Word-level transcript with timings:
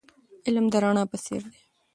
علم 0.45 0.65
د 0.73 0.75
رڼا 0.83 1.03
په 1.11 1.17
څېر 1.25 1.41
دی. 1.51 1.61